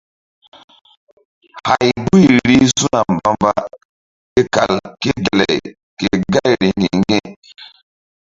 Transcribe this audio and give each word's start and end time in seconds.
Hay 1.67 1.89
guy 2.05 2.25
rih 2.47 2.65
su̧na 2.77 2.99
mbamba 3.13 3.51
ke 4.33 4.41
kal 4.55 4.73
ké 5.01 5.11
gelay 5.23 5.57
ke 5.99 6.07
gayri 6.33 6.69
ŋgi̧-ŋgi̧. 6.79 7.27